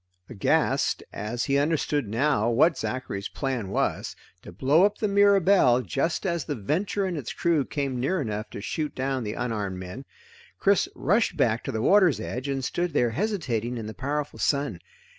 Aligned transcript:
Aghast, 0.29 1.03
as 1.13 1.43
he 1.45 1.59
understood 1.59 2.07
now 2.07 2.49
what 2.49 2.75
Zachary's 2.75 3.29
plan 3.29 3.69
was 3.69 4.15
to 4.41 4.51
blow 4.51 4.83
up 4.83 4.97
the 4.97 5.07
Mirabelle 5.07 5.83
just 5.83 6.25
as 6.25 6.43
the 6.45 6.55
Venture 6.55 7.05
and 7.05 7.15
its 7.15 7.31
crew 7.31 7.63
came 7.63 7.99
near 7.99 8.19
enough 8.19 8.49
to 8.49 8.61
shoot 8.61 8.95
down 8.95 9.23
the 9.23 9.33
unarmed 9.35 9.77
men 9.77 10.05
Chris 10.57 10.89
rushed 10.95 11.37
back 11.37 11.63
to 11.65 11.71
the 11.71 11.83
water's 11.83 12.19
edge 12.19 12.47
and 12.47 12.65
stood 12.65 12.93
there 12.93 13.11
hesitating 13.11 13.77
in 13.77 13.85
the 13.85 13.93
powerful 13.93 14.39
sun. 14.39 14.79